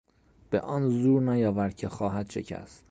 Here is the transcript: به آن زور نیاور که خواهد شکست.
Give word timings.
به 0.49 0.59
آن 0.61 0.89
زور 0.89 1.21
نیاور 1.21 1.69
که 1.69 1.89
خواهد 1.89 2.29
شکست. 2.29 2.79